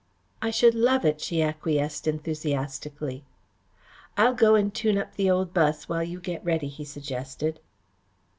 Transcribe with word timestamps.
"I 0.41 0.49
should 0.49 0.73
love 0.73 1.05
it," 1.05 1.21
she 1.21 1.43
acquiesced 1.43 2.07
enthusiastically. 2.07 3.23
"I'll 4.17 4.33
go 4.33 4.55
and 4.55 4.73
tune 4.73 4.97
up 4.97 5.13
the 5.15 5.29
old 5.29 5.53
bus 5.53 5.87
while 5.87 6.01
you 6.03 6.19
get 6.19 6.43
ready," 6.43 6.69
he 6.69 6.85
suggested. 6.85 7.59